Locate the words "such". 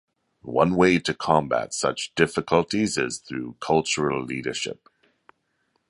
1.75-2.15